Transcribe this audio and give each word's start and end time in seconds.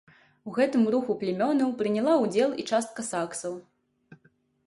У 0.51 0.51
гэтым 0.57 0.85
руху 0.93 1.15
плямёнаў 1.23 1.75
прыняла 1.81 2.13
ўдзел 2.23 2.55
і 2.63 2.67
частка 2.77 3.01
саксаў. 3.11 3.53